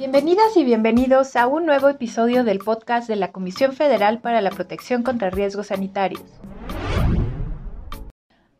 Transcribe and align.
Bienvenidas 0.00 0.56
y 0.56 0.64
bienvenidos 0.64 1.36
a 1.36 1.46
un 1.46 1.66
nuevo 1.66 1.90
episodio 1.90 2.42
del 2.42 2.60
podcast 2.60 3.06
de 3.06 3.16
la 3.16 3.32
Comisión 3.32 3.74
Federal 3.74 4.22
para 4.22 4.40
la 4.40 4.48
Protección 4.48 5.02
contra 5.02 5.28
Riesgos 5.28 5.66
Sanitarios. 5.66 6.22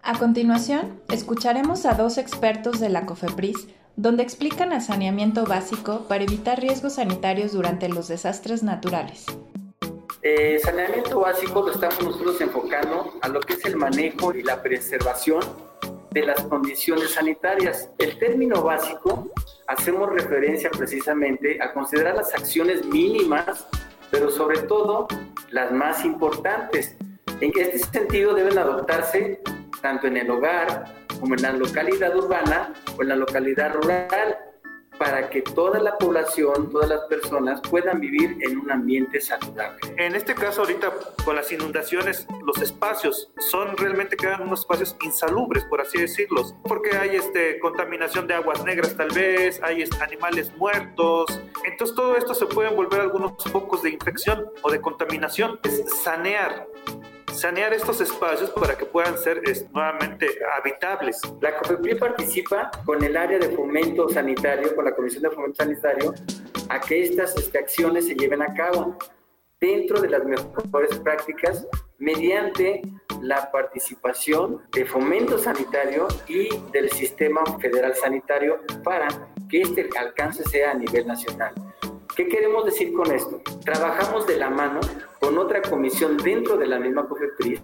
A 0.03 0.19
continuación, 0.19 1.01
escucharemos 1.09 1.87
a 1.87 1.95
dos 1.95 2.19
expertos 2.19 2.79
de 2.79 2.91
la 2.91 3.07
COFEPRIS 3.07 3.69
donde 3.97 4.23
explican 4.23 4.73
el 4.73 4.83
saneamiento 4.83 5.47
básico 5.47 6.01
para 6.09 6.25
evitar 6.25 6.61
riesgos 6.61 6.97
sanitarios 6.97 7.53
durante 7.53 7.89
los 7.89 8.09
desastres 8.09 8.63
naturales. 8.63 9.25
Eh, 10.21 10.59
saneamiento 10.63 11.21
básico 11.21 11.63
lo 11.63 11.73
estamos 11.73 12.03
nosotros 12.03 12.39
enfocando 12.43 13.15
a 13.23 13.29
lo 13.29 13.41
que 13.41 13.55
es 13.55 13.65
el 13.65 13.77
manejo 13.77 14.35
y 14.35 14.43
la 14.43 14.63
preservación 14.63 15.41
de 16.11 16.23
las 16.23 16.43
condiciones 16.43 17.13
sanitarias. 17.13 17.91
El 17.99 18.19
término 18.19 18.63
básico 18.63 19.31
hacemos 19.67 20.11
referencia 20.11 20.71
precisamente 20.71 21.63
a 21.63 21.73
considerar 21.73 22.17
las 22.17 22.35
acciones 22.35 22.85
mínimas, 22.85 23.67
pero 24.11 24.31
sobre 24.31 24.61
todo 24.63 25.07
las 25.51 25.71
más 25.73 26.05
importantes. 26.05 26.97
En 27.41 27.53
este 27.57 27.79
sentido 27.79 28.35
deben 28.35 28.59
adoptarse 28.59 29.41
tanto 29.81 30.09
en 30.09 30.17
el 30.17 30.31
hogar 30.31 30.85
como 31.21 31.35
en 31.35 31.43
la 31.43 31.53
localidad 31.53 32.15
urbana 32.17 32.73
o 32.99 33.03
en 33.03 33.09
la 33.09 33.17
localidad 33.17 33.75
rural, 33.75 34.39
para 35.01 35.31
que 35.31 35.41
toda 35.41 35.81
la 35.81 35.97
población, 35.97 36.69
todas 36.69 36.91
las 36.91 37.01
personas 37.05 37.63
puedan 37.63 38.01
vivir 38.01 38.37
en 38.43 38.59
un 38.59 38.71
ambiente 38.71 39.19
saludable. 39.19 39.79
En 39.97 40.15
este 40.15 40.35
caso 40.35 40.61
ahorita 40.61 40.93
con 41.25 41.37
las 41.37 41.51
inundaciones, 41.51 42.27
los 42.45 42.61
espacios 42.61 43.33
son 43.39 43.79
realmente 43.79 44.15
quedan 44.15 44.43
unos 44.43 44.61
espacios 44.61 44.95
insalubres, 45.03 45.65
por 45.65 45.81
así 45.81 45.99
decirlos, 45.99 46.55
porque 46.65 46.99
hay 46.99 47.17
este, 47.17 47.59
contaminación 47.61 48.27
de 48.27 48.35
aguas 48.35 48.63
negras 48.63 48.95
tal 48.95 49.09
vez, 49.09 49.59
hay 49.63 49.81
este, 49.81 49.97
animales 50.05 50.53
muertos, 50.59 51.41
entonces 51.65 51.97
todo 51.97 52.17
esto 52.19 52.35
se 52.35 52.45
pueden 52.45 52.77
volver 52.77 53.01
algunos 53.01 53.33
focos 53.51 53.83
de 53.83 53.89
infección 53.89 54.51
o 54.61 54.71
de 54.71 54.83
contaminación. 54.83 55.61
Es 55.63 55.83
sanear 56.03 56.67
sanear 57.41 57.73
estos 57.73 57.99
espacios 58.03 58.51
para 58.51 58.77
que 58.77 58.85
puedan 58.85 59.17
ser 59.17 59.43
nuevamente 59.73 60.27
habitables. 60.59 61.19
La 61.41 61.57
COFEPRI 61.57 61.95
participa 61.95 62.71
con 62.85 63.03
el 63.03 63.17
área 63.17 63.39
de 63.39 63.49
fomento 63.57 64.11
sanitario, 64.11 64.77
con 64.77 64.85
la 64.85 64.95
Comisión 64.95 65.23
de 65.23 65.31
Fomento 65.31 65.65
Sanitario, 65.65 66.13
a 66.69 66.79
que 66.79 67.03
estas 67.03 67.35
este, 67.39 67.59
acciones 67.59 68.07
se 68.07 68.15
lleven 68.15 68.43
a 68.43 68.53
cabo 68.53 68.95
dentro 69.59 70.03
de 70.03 70.11
las 70.11 70.23
mejores 70.25 70.99
prácticas 70.99 71.67
mediante 71.99 72.83
la 73.23 73.51
participación 73.51 74.63
de 74.73 74.85
fomento 74.85 75.39
sanitario 75.39 76.09
y 76.29 76.49
del 76.73 76.91
sistema 76.91 77.41
federal 77.59 77.95
sanitario 77.95 78.61
para 78.85 79.09
que 79.49 79.63
este 79.63 79.89
alcance 79.99 80.45
sea 80.45 80.73
a 80.73 80.75
nivel 80.75 81.07
nacional. 81.07 81.55
¿Qué 82.21 82.29
queremos 82.29 82.67
decir 82.67 82.93
con 82.93 83.11
esto? 83.11 83.41
Trabajamos 83.65 84.27
de 84.27 84.37
la 84.37 84.51
mano 84.51 84.81
con 85.21 85.39
otra 85.39 85.63
comisión 85.63 86.19
dentro 86.19 86.59
de 86.59 86.67
la 86.67 86.79
misma 86.79 87.09
COFEPRIS, 87.09 87.63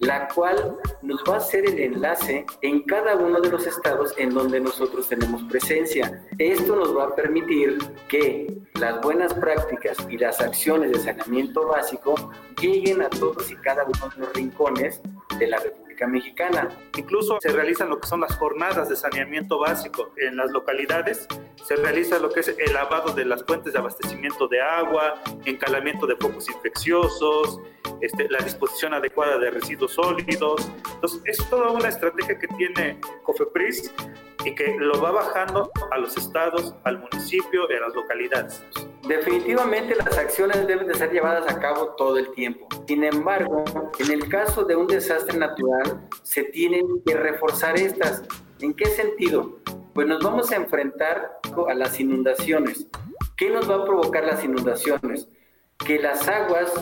la 0.00 0.26
cual 0.26 0.76
nos 1.02 1.22
va 1.22 1.34
a 1.34 1.36
hacer 1.36 1.64
el 1.66 1.78
enlace 1.78 2.44
en 2.62 2.82
cada 2.82 3.14
uno 3.14 3.40
de 3.40 3.48
los 3.48 3.64
estados 3.64 4.12
en 4.18 4.30
donde 4.30 4.58
nosotros 4.58 5.08
tenemos 5.08 5.44
presencia. 5.44 6.26
Esto 6.36 6.74
nos 6.74 6.96
va 6.96 7.04
a 7.04 7.14
permitir 7.14 7.78
que 8.08 8.58
las 8.74 9.00
buenas 9.02 9.32
prácticas 9.34 9.96
y 10.10 10.18
las 10.18 10.40
acciones 10.40 10.90
de 10.90 10.98
saneamiento 10.98 11.68
básico 11.68 12.16
lleguen 12.60 13.02
a 13.02 13.08
todos 13.08 13.48
y 13.52 13.54
cada 13.54 13.84
uno 13.84 14.12
de 14.12 14.20
los 14.20 14.32
rincones 14.32 15.00
de 15.38 15.46
la 15.46 15.60
República 15.60 15.85
Mexicana. 16.04 16.68
Incluso 16.98 17.38
se 17.40 17.50
realizan 17.50 17.88
lo 17.88 18.00
que 18.00 18.06
son 18.06 18.20
las 18.20 18.36
jornadas 18.36 18.88
de 18.88 18.96
saneamiento 18.96 19.58
básico 19.58 20.12
en 20.16 20.36
las 20.36 20.50
localidades, 20.50 21.26
se 21.64 21.76
realiza 21.76 22.18
lo 22.18 22.30
que 22.30 22.40
es 22.40 22.48
el 22.48 22.74
lavado 22.74 23.14
de 23.14 23.24
las 23.24 23.44
fuentes 23.44 23.72
de 23.72 23.78
abastecimiento 23.78 24.48
de 24.48 24.60
agua, 24.60 25.22
encalamiento 25.44 26.06
de 26.06 26.16
focos 26.16 26.48
infecciosos, 26.50 27.60
este, 28.00 28.28
la 28.28 28.38
disposición 28.40 28.94
adecuada 28.94 29.38
de 29.38 29.50
residuos 29.50 29.92
sólidos. 29.92 30.70
Entonces, 30.94 31.22
es 31.24 31.48
toda 31.48 31.70
una 31.70 31.88
estrategia 31.88 32.38
que 32.38 32.48
tiene 32.48 33.00
COFEPRIS 33.22 33.92
y 34.44 34.54
que 34.54 34.76
lo 34.78 35.00
va 35.00 35.12
bajando 35.12 35.70
a 35.90 35.98
los 35.98 36.16
estados, 36.16 36.74
al 36.84 36.98
municipio 36.98 37.66
y 37.70 37.74
a 37.74 37.80
las 37.80 37.94
localidades. 37.94 38.62
Definitivamente 39.08 39.94
las 39.94 40.18
acciones 40.18 40.66
deben 40.66 40.88
de 40.88 40.94
ser 40.94 41.12
llevadas 41.12 41.48
a 41.48 41.60
cabo 41.60 41.94
todo 41.96 42.18
el 42.18 42.32
tiempo. 42.32 42.66
Sin 42.88 43.04
embargo, 43.04 43.64
en 44.00 44.10
el 44.10 44.28
caso 44.28 44.64
de 44.64 44.74
un 44.74 44.88
desastre 44.88 45.38
natural, 45.38 46.08
se 46.24 46.42
tienen 46.44 47.02
que 47.04 47.14
reforzar 47.14 47.78
estas. 47.78 48.24
¿En 48.60 48.74
qué 48.74 48.86
sentido? 48.86 49.58
Pues 49.94 50.08
nos 50.08 50.24
vamos 50.24 50.50
a 50.50 50.56
enfrentar 50.56 51.38
a 51.68 51.74
las 51.74 52.00
inundaciones. 52.00 52.88
¿Qué 53.36 53.48
nos 53.48 53.70
va 53.70 53.76
a 53.76 53.84
provocar 53.84 54.24
las 54.24 54.42
inundaciones? 54.42 55.28
Que 55.78 56.00
las 56.00 56.26
aguas 56.26 56.72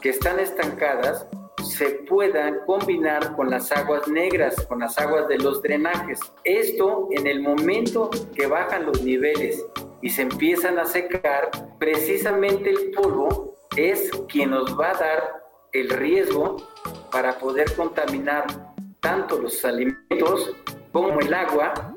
que 0.00 0.08
están 0.08 0.40
estancadas 0.40 1.26
se 1.62 1.90
puedan 1.90 2.64
combinar 2.66 3.36
con 3.36 3.48
las 3.48 3.70
aguas 3.70 4.08
negras, 4.08 4.66
con 4.66 4.80
las 4.80 4.98
aguas 4.98 5.28
de 5.28 5.38
los 5.38 5.62
drenajes. 5.62 6.18
Esto 6.42 7.08
en 7.12 7.28
el 7.28 7.40
momento 7.40 8.10
que 8.34 8.46
bajan 8.46 8.86
los 8.86 9.02
niveles 9.02 9.64
y 10.02 10.10
se 10.10 10.22
empiezan 10.22 10.78
a 10.78 10.84
secar, 10.84 11.50
precisamente 11.78 12.70
el 12.70 12.90
polvo 12.92 13.56
es 13.76 14.10
quien 14.28 14.50
nos 14.50 14.78
va 14.78 14.90
a 14.90 14.94
dar 14.94 15.42
el 15.72 15.90
riesgo 15.90 16.56
para 17.12 17.38
poder 17.38 17.72
contaminar 17.74 18.46
tanto 19.00 19.38
los 19.38 19.64
alimentos 19.64 20.54
como 20.92 21.20
el 21.20 21.32
agua 21.32 21.94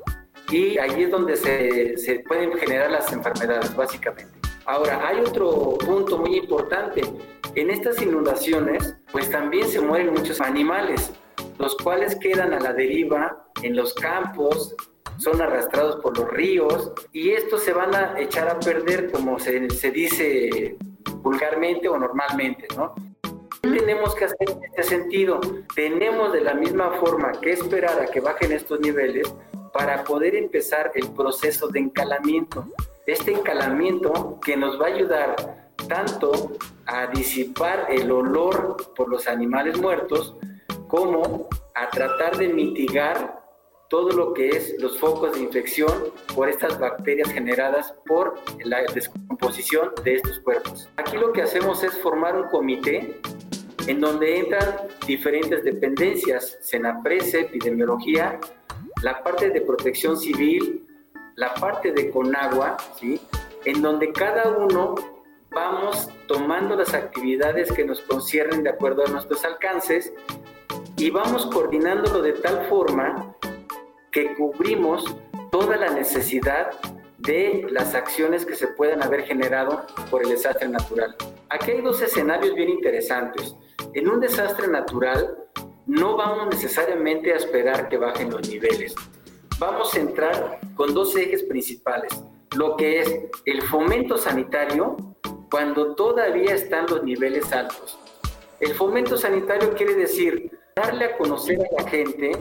y 0.50 0.78
ahí 0.78 1.04
es 1.04 1.10
donde 1.10 1.36
se, 1.36 1.96
se 1.96 2.20
pueden 2.20 2.52
generar 2.52 2.90
las 2.90 3.12
enfermedades 3.12 3.74
básicamente. 3.74 4.38
Ahora, 4.66 5.06
hay 5.06 5.20
otro 5.20 5.76
punto 5.78 6.18
muy 6.18 6.36
importante. 6.36 7.02
En 7.54 7.70
estas 7.70 8.00
inundaciones, 8.00 8.96
pues 9.12 9.30
también 9.30 9.68
se 9.68 9.80
mueren 9.80 10.12
muchos 10.12 10.40
animales, 10.40 11.12
los 11.58 11.76
cuales 11.76 12.16
quedan 12.16 12.54
a 12.54 12.60
la 12.60 12.72
deriva 12.72 13.46
en 13.62 13.76
los 13.76 13.92
campos, 13.94 14.74
son 15.18 15.40
arrastrados 15.40 15.96
por 15.96 16.16
los 16.18 16.28
ríos 16.30 16.92
y 17.12 17.30
estos 17.30 17.62
se 17.62 17.72
van 17.72 17.94
a 17.94 18.18
echar 18.18 18.48
a 18.48 18.58
perder 18.58 19.10
como 19.10 19.38
se, 19.38 19.60
dice 19.90 20.76
vulgarmente 21.22 21.88
o 21.88 21.98
normalmente, 21.98 22.66
¿no? 22.76 22.94
¿Qué 23.62 23.70
tenemos 23.70 24.14
que 24.14 24.26
hacer 24.26 24.50
en 24.50 24.64
este 24.64 24.82
sentido? 24.82 25.40
Tenemos 25.74 26.32
de 26.32 26.42
la 26.42 26.54
misma 26.54 26.92
forma 27.00 27.32
que 27.32 27.52
esperar 27.52 28.00
a 28.00 28.06
que 28.06 28.20
bajen 28.20 28.52
estos 28.52 28.80
niveles 28.80 29.32
para 29.72 30.04
poder 30.04 30.36
empezar 30.36 30.92
el 30.94 31.10
proceso 31.12 31.68
de 31.68 31.80
encalamiento. 31.80 32.66
Este 33.06 33.32
encalamiento 33.32 34.38
que 34.44 34.56
nos 34.56 34.80
va 34.80 34.86
a 34.86 34.90
ayudar 34.90 35.36
tanto 35.88 36.52
a 36.86 37.06
disipar 37.06 37.86
el 37.88 38.10
olor 38.10 38.76
por 38.94 39.08
los 39.08 39.26
animales 39.26 39.78
muertos 39.78 40.36
como 40.88 41.48
a 41.74 41.90
tratar 41.90 42.36
de 42.36 42.48
mitigar 42.48 43.43
todo 43.88 44.10
lo 44.10 44.32
que 44.32 44.48
es 44.48 44.74
los 44.80 44.98
focos 44.98 45.34
de 45.34 45.40
infección 45.40 45.92
por 46.34 46.48
estas 46.48 46.78
bacterias 46.78 47.30
generadas 47.30 47.94
por 48.06 48.34
la 48.64 48.82
descomposición 48.92 49.92
de 50.02 50.14
estos 50.14 50.40
cuerpos. 50.40 50.88
Aquí 50.96 51.16
lo 51.16 51.32
que 51.32 51.42
hacemos 51.42 51.82
es 51.82 51.96
formar 51.98 52.36
un 52.36 52.48
comité 52.48 53.20
en 53.86 54.00
donde 54.00 54.38
entran 54.38 54.76
diferentes 55.06 55.62
dependencias, 55.62 56.56
Senaprese, 56.60 57.40
epidemiología, 57.40 58.40
la 59.02 59.22
parte 59.22 59.50
de 59.50 59.60
protección 59.60 60.16
civil, 60.16 60.86
la 61.36 61.52
parte 61.54 61.92
de 61.92 62.10
Conagua, 62.10 62.76
¿sí? 62.98 63.20
en 63.64 63.82
donde 63.82 64.12
cada 64.12 64.50
uno 64.56 64.94
vamos 65.50 66.08
tomando 66.26 66.74
las 66.76 66.94
actividades 66.94 67.70
que 67.72 67.84
nos 67.84 68.00
conciernen 68.02 68.62
de 68.62 68.70
acuerdo 68.70 69.04
a 69.06 69.10
nuestros 69.10 69.44
alcances 69.44 70.12
y 70.96 71.10
vamos 71.10 71.46
coordinándolo 71.46 72.22
de 72.22 72.32
tal 72.32 72.66
forma 72.66 73.33
que 74.14 74.32
cubrimos 74.34 75.04
toda 75.50 75.76
la 75.76 75.90
necesidad 75.90 76.70
de 77.18 77.66
las 77.70 77.96
acciones 77.96 78.46
que 78.46 78.54
se 78.54 78.68
puedan 78.68 79.02
haber 79.02 79.24
generado 79.24 79.84
por 80.08 80.22
el 80.22 80.28
desastre 80.28 80.68
natural. 80.68 81.16
Aquí 81.50 81.72
hay 81.72 81.80
dos 81.80 82.00
escenarios 82.00 82.54
bien 82.54 82.70
interesantes. 82.70 83.56
En 83.92 84.08
un 84.08 84.20
desastre 84.20 84.68
natural 84.68 85.36
no 85.86 86.16
vamos 86.16 86.46
necesariamente 86.46 87.32
a 87.32 87.36
esperar 87.36 87.88
que 87.88 87.98
bajen 87.98 88.30
los 88.30 88.48
niveles. 88.48 88.94
Vamos 89.58 89.92
a 89.94 90.00
entrar 90.00 90.60
con 90.76 90.94
dos 90.94 91.16
ejes 91.16 91.42
principales. 91.42 92.22
Lo 92.56 92.76
que 92.76 93.00
es 93.00 93.20
el 93.46 93.62
fomento 93.62 94.16
sanitario 94.16 94.96
cuando 95.50 95.96
todavía 95.96 96.54
están 96.54 96.86
los 96.86 97.02
niveles 97.02 97.52
altos. 97.52 97.98
El 98.60 98.74
fomento 98.74 99.16
sanitario 99.16 99.74
quiere 99.74 99.94
decir 99.94 100.56
darle 100.76 101.06
a 101.06 101.16
conocer 101.16 101.58
a 101.60 101.82
la 101.82 101.88
gente 101.88 102.32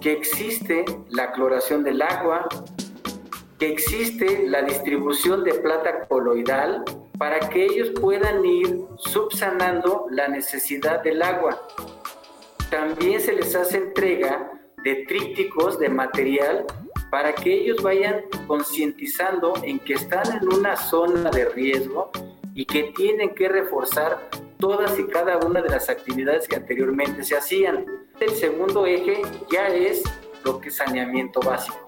que 0.00 0.12
existe 0.12 0.84
la 1.10 1.32
cloración 1.32 1.82
del 1.82 2.02
agua, 2.02 2.46
que 3.58 3.68
existe 3.68 4.46
la 4.48 4.62
distribución 4.62 5.44
de 5.44 5.54
plata 5.54 6.06
coloidal 6.06 6.84
para 7.18 7.40
que 7.48 7.64
ellos 7.64 7.90
puedan 8.00 8.44
ir 8.44 8.80
subsanando 8.98 10.06
la 10.10 10.28
necesidad 10.28 11.02
del 11.02 11.22
agua. 11.22 11.60
También 12.70 13.20
se 13.20 13.32
les 13.32 13.54
hace 13.54 13.78
entrega 13.78 14.50
de 14.82 15.06
trípticos 15.06 15.78
de 15.78 15.88
material 15.88 16.66
para 17.10 17.32
que 17.32 17.52
ellos 17.52 17.82
vayan 17.82 18.22
concientizando 18.46 19.54
en 19.62 19.78
que 19.78 19.94
están 19.94 20.42
en 20.42 20.52
una 20.52 20.76
zona 20.76 21.30
de 21.30 21.44
riesgo 21.46 22.10
y 22.54 22.64
que 22.64 22.92
tienen 22.96 23.34
que 23.34 23.48
reforzar 23.48 24.28
todas 24.64 24.98
y 24.98 25.04
cada 25.04 25.36
una 25.36 25.60
de 25.60 25.68
las 25.68 25.90
actividades 25.90 26.48
que 26.48 26.56
anteriormente 26.56 27.22
se 27.22 27.36
hacían. 27.36 27.84
El 28.18 28.30
segundo 28.30 28.86
eje 28.86 29.20
ya 29.52 29.68
es 29.68 30.02
lo 30.42 30.58
que 30.58 30.70
es 30.70 30.76
saneamiento 30.76 31.38
básico. 31.40 31.83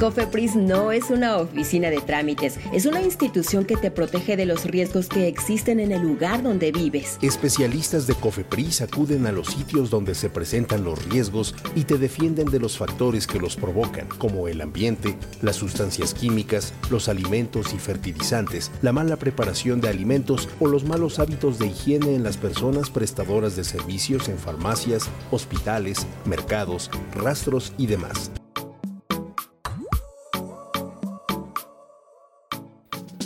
Cofepris 0.00 0.56
no 0.56 0.90
es 0.90 1.10
una 1.10 1.36
oficina 1.36 1.88
de 1.88 2.00
trámites, 2.00 2.58
es 2.72 2.84
una 2.84 3.00
institución 3.00 3.64
que 3.64 3.76
te 3.76 3.92
protege 3.92 4.36
de 4.36 4.44
los 4.44 4.64
riesgos 4.64 5.08
que 5.08 5.28
existen 5.28 5.78
en 5.78 5.92
el 5.92 6.02
lugar 6.02 6.42
donde 6.42 6.72
vives. 6.72 7.16
Especialistas 7.22 8.08
de 8.08 8.14
Cofepris 8.14 8.82
acuden 8.82 9.26
a 9.26 9.32
los 9.32 9.46
sitios 9.48 9.90
donde 9.90 10.16
se 10.16 10.28
presentan 10.30 10.82
los 10.82 11.04
riesgos 11.06 11.54
y 11.76 11.84
te 11.84 11.96
defienden 11.96 12.50
de 12.50 12.58
los 12.58 12.76
factores 12.76 13.28
que 13.28 13.38
los 13.38 13.54
provocan, 13.54 14.08
como 14.18 14.48
el 14.48 14.60
ambiente, 14.60 15.16
las 15.42 15.56
sustancias 15.56 16.12
químicas, 16.12 16.74
los 16.90 17.08
alimentos 17.08 17.72
y 17.72 17.78
fertilizantes, 17.78 18.72
la 18.82 18.92
mala 18.92 19.16
preparación 19.16 19.80
de 19.80 19.88
alimentos 19.88 20.48
o 20.58 20.66
los 20.66 20.84
malos 20.84 21.20
hábitos 21.20 21.60
de 21.60 21.68
higiene 21.68 22.16
en 22.16 22.24
las 22.24 22.36
personas 22.36 22.90
prestadoras 22.90 23.54
de 23.54 23.62
servicios 23.62 24.28
en 24.28 24.38
farmacias, 24.38 25.08
hospitales, 25.30 26.06
mercados, 26.24 26.90
rastros 27.14 27.72
y 27.78 27.86
demás. 27.86 28.32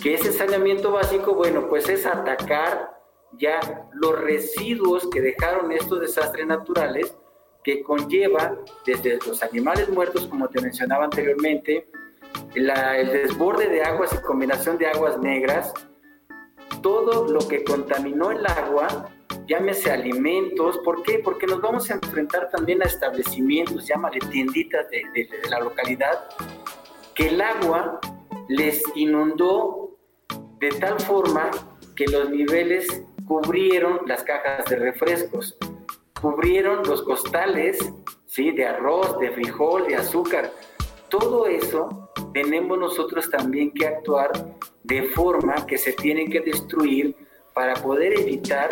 Que 0.03 0.15
ese 0.15 0.33
saneamiento 0.33 0.93
básico, 0.93 1.35
bueno, 1.35 1.69
pues 1.69 1.89
es 1.89 2.07
atacar 2.07 2.99
ya 3.33 3.89
los 3.93 4.19
residuos 4.19 5.09
que 5.11 5.21
dejaron 5.21 5.73
estos 5.73 6.01
desastres 6.01 6.47
naturales 6.47 7.15
que 7.65 7.83
conlleva 7.83 8.57
desde 8.87 9.19
los 9.27 9.43
animales 9.43 9.89
muertos, 9.89 10.27
como 10.27 10.49
te 10.49 10.61
mencionaba 10.61 11.05
anteriormente, 11.05 11.89
el 12.55 13.11
desborde 13.11 13.69
de 13.69 13.83
aguas 13.83 14.13
y 14.15 14.23
combinación 14.23 14.79
de 14.79 14.87
aguas 14.87 15.19
negras, 15.19 15.75
todo 16.81 17.31
lo 17.31 17.47
que 17.47 17.65
contaminó 17.65 18.31
el 18.31 18.47
agua, 18.47 19.11
llámese 19.47 19.91
alimentos, 19.91 20.79
¿por 20.79 21.03
qué? 21.03 21.21
Porque 21.23 21.47
nos 21.47 21.61
vamos 21.61 21.91
a 21.91 21.95
enfrentar 21.95 22.49
también 22.51 22.83
a 22.83 22.87
establecimientos, 22.87 23.87
llámale 23.87 24.21
tienditas 24.31 24.89
de, 24.91 25.03
de 25.13 25.29
la 25.51 25.61
localidad, 25.61 26.29
que 27.15 27.29
el 27.29 27.41
agua 27.41 28.01
les 28.49 28.83
inundó 28.95 29.88
de 30.61 30.69
tal 30.81 30.99
forma 31.01 31.51
que 31.95 32.07
los 32.07 32.31
niveles 32.31 33.03
cubrieron 33.27 34.01
las 34.07 34.23
cajas 34.25 34.65
de 34.67 34.77
refrescos, 34.77 35.57
cubrieron 36.21 36.83
los 36.87 37.03
costales, 37.03 37.79
¿sí? 38.27 38.51
De 38.51 38.67
arroz, 38.67 39.19
de 39.19 39.31
frijol, 39.31 39.87
de 39.87 39.97
azúcar. 39.97 40.51
Todo 41.09 41.47
eso 41.47 42.11
tenemos 42.33 42.79
nosotros 42.79 43.31
también 43.31 43.73
que 43.73 43.87
actuar 43.87 44.33
de 44.83 45.03
forma 45.11 45.67
que 45.67 45.79
se 45.79 45.93
tiene 45.93 46.29
que 46.29 46.41
destruir 46.41 47.15
para 47.55 47.75
poder 47.75 48.19
evitar 48.19 48.69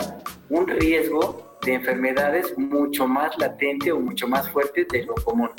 un 0.48 0.66
riesgo 0.66 1.58
de 1.64 1.74
enfermedades 1.74 2.56
mucho 2.56 3.06
más 3.06 3.36
latente 3.38 3.90
o 3.92 3.98
mucho 3.98 4.28
más 4.28 4.48
fuerte 4.50 4.86
de 4.90 5.04
lo 5.04 5.14
común. 5.16 5.50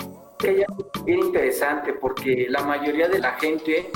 Es 0.44 0.66
interesante 1.06 1.94
porque 1.94 2.48
la 2.50 2.62
mayoría 2.64 3.08
de 3.08 3.20
la 3.20 3.34
gente 3.34 3.90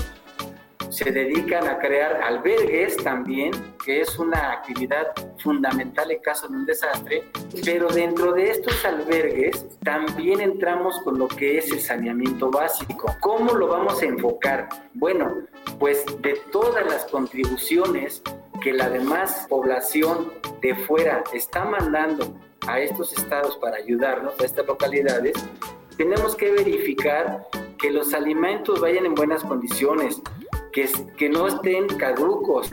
se 0.91 1.09
dedican 1.09 1.67
a 1.67 1.79
crear 1.79 2.21
albergues 2.21 2.97
también, 2.97 3.51
que 3.83 4.01
es 4.01 4.19
una 4.19 4.51
actividad 4.51 5.07
fundamental 5.39 6.11
en 6.11 6.19
caso 6.19 6.49
de 6.49 6.57
un 6.57 6.65
desastre, 6.65 7.23
pero 7.63 7.87
dentro 7.87 8.33
de 8.33 8.51
estos 8.51 8.83
albergues 8.83 9.67
también 9.79 10.41
entramos 10.41 10.99
con 11.03 11.17
lo 11.17 11.29
que 11.29 11.57
es 11.57 11.71
el 11.71 11.79
saneamiento 11.79 12.51
básico. 12.51 13.15
¿Cómo 13.21 13.53
lo 13.53 13.67
vamos 13.67 14.01
a 14.01 14.05
enfocar? 14.05 14.67
Bueno, 14.93 15.47
pues 15.79 16.03
de 16.21 16.33
todas 16.51 16.85
las 16.85 17.05
contribuciones 17.05 18.21
que 18.61 18.73
la 18.73 18.89
demás 18.89 19.47
población 19.49 20.33
de 20.61 20.75
fuera 20.75 21.23
está 21.33 21.63
mandando 21.63 22.35
a 22.67 22.81
estos 22.81 23.17
estados 23.17 23.57
para 23.57 23.77
ayudarnos, 23.77 24.39
a 24.39 24.45
estas 24.45 24.67
localidades, 24.67 25.33
tenemos 25.97 26.35
que 26.35 26.51
verificar 26.51 27.47
que 27.77 27.89
los 27.89 28.13
alimentos 28.13 28.79
vayan 28.79 29.05
en 29.05 29.15
buenas 29.15 29.43
condiciones, 29.43 30.21
que, 30.71 31.29
no 31.29 31.47
estén 31.47 31.87
caducos. 31.87 32.71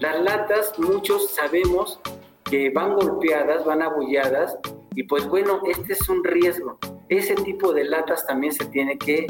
Las 0.00 0.20
latas, 0.22 0.78
muchos 0.78 1.30
sabemos 1.30 2.00
que 2.44 2.70
van 2.70 2.94
golpeadas, 2.94 3.64
van 3.64 3.82
abolladas, 3.82 4.58
y 4.94 5.02
pues 5.02 5.26
bueno, 5.26 5.60
este 5.68 5.92
es 5.92 6.08
un 6.08 6.24
riesgo. 6.24 6.78
Ese 7.08 7.34
tipo 7.34 7.72
de 7.72 7.84
latas 7.84 8.26
también 8.26 8.52
se 8.52 8.64
tiene 8.66 8.98
que 8.98 9.26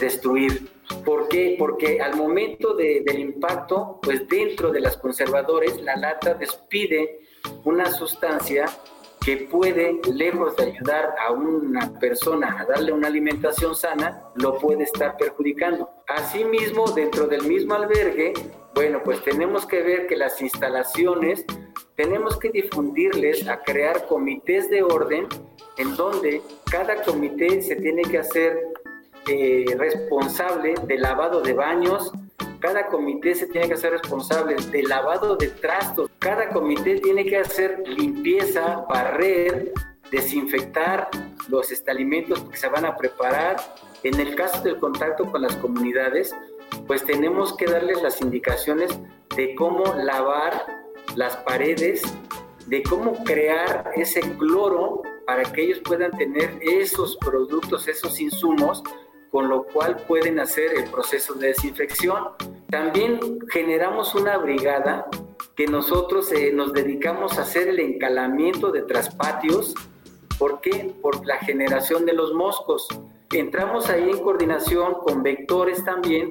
destruir. 0.00 0.68
¿Por 1.04 1.28
qué? 1.28 1.56
Porque 1.58 2.00
al 2.00 2.16
momento 2.16 2.74
del 2.74 3.18
impacto, 3.18 3.98
pues 4.02 4.28
dentro 4.28 4.70
de 4.70 4.80
las 4.80 4.96
conservadores, 4.96 5.80
la 5.80 5.96
lata 5.96 6.34
despide 6.34 7.20
una 7.64 7.90
sustancia 7.90 8.66
que 9.28 9.36
puede, 9.36 10.00
lejos 10.10 10.56
de 10.56 10.72
ayudar 10.72 11.14
a 11.20 11.32
una 11.32 11.92
persona 11.98 12.56
a 12.58 12.64
darle 12.64 12.92
una 12.92 13.08
alimentación 13.08 13.76
sana, 13.76 14.22
lo 14.36 14.56
puede 14.56 14.84
estar 14.84 15.18
perjudicando. 15.18 15.90
Asimismo, 16.06 16.86
dentro 16.92 17.26
del 17.26 17.42
mismo 17.42 17.74
albergue, 17.74 18.32
bueno, 18.74 19.02
pues 19.04 19.22
tenemos 19.22 19.66
que 19.66 19.82
ver 19.82 20.06
que 20.06 20.16
las 20.16 20.40
instalaciones, 20.40 21.44
tenemos 21.94 22.38
que 22.38 22.48
difundirles 22.48 23.46
a 23.48 23.60
crear 23.60 24.06
comités 24.06 24.70
de 24.70 24.82
orden 24.82 25.28
en 25.76 25.94
donde 25.94 26.40
cada 26.70 27.02
comité 27.02 27.60
se 27.60 27.76
tiene 27.76 28.00
que 28.04 28.16
hacer 28.16 28.58
eh, 29.26 29.66
responsable 29.76 30.72
del 30.86 31.02
lavado 31.02 31.42
de 31.42 31.52
baños, 31.52 32.10
cada 32.60 32.86
comité 32.86 33.34
se 33.34 33.46
tiene 33.46 33.68
que 33.68 33.74
hacer 33.74 33.92
responsable 33.92 34.56
del 34.70 34.88
lavado 34.88 35.36
de 35.36 35.48
trastos, 35.48 36.10
cada 36.18 36.48
comité 36.50 37.00
tiene 37.00 37.24
que 37.24 37.38
hacer 37.38 37.82
limpieza, 37.86 38.84
barrer, 38.88 39.72
desinfectar 40.10 41.08
los 41.48 41.72
alimentos 41.86 42.40
que 42.44 42.56
se 42.56 42.68
van 42.68 42.84
a 42.84 42.96
preparar. 42.96 43.56
En 44.02 44.18
el 44.20 44.34
caso 44.34 44.62
del 44.62 44.78
contacto 44.78 45.30
con 45.30 45.42
las 45.42 45.54
comunidades, 45.56 46.34
pues 46.86 47.04
tenemos 47.04 47.56
que 47.56 47.66
darles 47.66 48.02
las 48.02 48.20
indicaciones 48.20 48.98
de 49.36 49.54
cómo 49.54 49.94
lavar 49.94 50.66
las 51.14 51.36
paredes, 51.38 52.02
de 52.66 52.82
cómo 52.82 53.24
crear 53.24 53.90
ese 53.94 54.20
cloro 54.36 55.02
para 55.26 55.44
que 55.44 55.62
ellos 55.62 55.80
puedan 55.84 56.10
tener 56.16 56.58
esos 56.60 57.16
productos, 57.16 57.88
esos 57.88 58.20
insumos 58.20 58.82
con 59.30 59.48
lo 59.48 59.64
cual 59.64 59.96
pueden 60.06 60.40
hacer 60.40 60.72
el 60.74 60.90
proceso 60.90 61.34
de 61.34 61.48
desinfección. 61.48 62.28
También 62.70 63.20
generamos 63.50 64.14
una 64.14 64.38
brigada 64.38 65.06
que 65.56 65.66
nosotros 65.66 66.30
eh, 66.32 66.52
nos 66.52 66.72
dedicamos 66.72 67.38
a 67.38 67.42
hacer 67.42 67.68
el 67.68 67.80
encalamiento 67.80 68.70
de 68.70 68.82
traspatios. 68.82 69.74
¿Por 70.38 70.60
qué? 70.60 70.94
Por 71.02 71.26
la 71.26 71.38
generación 71.38 72.06
de 72.06 72.12
los 72.12 72.32
moscos. 72.32 72.86
Entramos 73.32 73.90
ahí 73.90 74.08
en 74.10 74.22
coordinación 74.22 74.94
con 74.94 75.22
vectores 75.22 75.84
también 75.84 76.28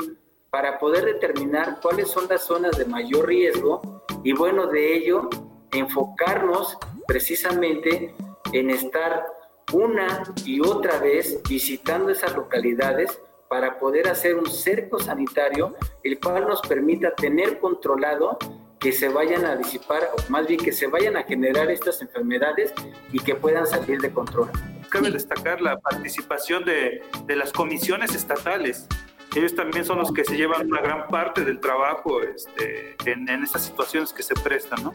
para 0.49 0.79
poder 0.79 1.05
determinar 1.05 1.79
cuáles 1.81 2.09
son 2.09 2.27
las 2.29 2.45
zonas 2.45 2.77
de 2.77 2.85
mayor 2.85 3.27
riesgo 3.27 4.03
y 4.23 4.33
bueno, 4.33 4.67
de 4.67 4.95
ello 4.95 5.29
enfocarnos 5.71 6.77
precisamente 7.07 8.15
en 8.53 8.69
estar 8.69 9.25
una 9.73 10.23
y 10.45 10.61
otra 10.61 10.99
vez 10.99 11.41
visitando 11.47 12.09
esas 12.09 12.35
localidades 12.35 13.19
para 13.49 13.79
poder 13.79 14.07
hacer 14.07 14.35
un 14.35 14.45
cerco 14.45 14.99
sanitario, 14.99 15.75
el 16.03 16.19
cual 16.19 16.47
nos 16.47 16.61
permita 16.61 17.13
tener 17.15 17.59
controlado 17.59 18.37
que 18.79 18.91
se 18.91 19.09
vayan 19.09 19.45
a 19.45 19.55
disipar, 19.55 20.09
o 20.13 20.31
más 20.31 20.47
bien 20.47 20.59
que 20.59 20.71
se 20.71 20.87
vayan 20.87 21.17
a 21.17 21.23
generar 21.23 21.71
estas 21.71 22.01
enfermedades 22.01 22.73
y 23.11 23.19
que 23.19 23.35
puedan 23.35 23.65
salir 23.65 23.99
de 23.99 24.11
control. 24.11 24.49
Cabe 24.89 25.11
destacar 25.11 25.61
la 25.61 25.79
participación 25.79 26.63
de, 26.63 27.01
de 27.25 27.35
las 27.35 27.51
comisiones 27.51 28.13
estatales. 28.15 28.87
Ellos 29.35 29.55
también 29.55 29.83
son 29.83 29.99
los 29.99 30.11
que 30.13 30.23
se 30.23 30.37
llevan 30.37 30.67
una 30.67 30.81
gran 30.81 31.07
parte 31.07 31.43
del 31.43 31.59
trabajo 31.59 32.21
este, 32.21 32.95
en, 33.05 33.27
en 33.27 33.43
estas 33.43 33.65
situaciones 33.65 34.13
que 34.13 34.23
se 34.23 34.33
prestan, 34.35 34.83
¿no? 34.83 34.93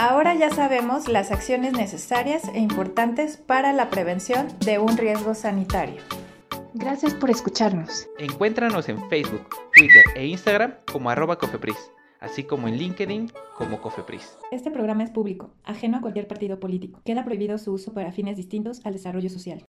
Ahora 0.00 0.32
ya 0.36 0.48
sabemos 0.50 1.08
las 1.08 1.32
acciones 1.32 1.72
necesarias 1.72 2.44
e 2.54 2.60
importantes 2.60 3.36
para 3.36 3.72
la 3.72 3.90
prevención 3.90 4.46
de 4.64 4.78
un 4.78 4.96
riesgo 4.96 5.34
sanitario. 5.34 6.00
Gracias 6.72 7.14
por 7.14 7.30
escucharnos. 7.30 8.06
Encuéntranos 8.16 8.88
en 8.88 9.08
Facebook, 9.10 9.48
Twitter 9.74 10.04
e 10.14 10.24
Instagram 10.26 10.74
como 10.92 11.10
arroba 11.10 11.36
cofepris, 11.36 11.90
así 12.20 12.44
como 12.44 12.68
en 12.68 12.76
LinkedIn 12.76 13.32
como 13.56 13.80
cofepris. 13.80 14.38
Este 14.52 14.70
programa 14.70 15.02
es 15.02 15.10
público, 15.10 15.50
ajeno 15.64 15.96
a 15.96 16.00
cualquier 16.00 16.28
partido 16.28 16.60
político. 16.60 17.00
Queda 17.04 17.24
prohibido 17.24 17.58
su 17.58 17.72
uso 17.72 17.92
para 17.92 18.12
fines 18.12 18.36
distintos 18.36 18.86
al 18.86 18.92
desarrollo 18.92 19.30
social. 19.30 19.66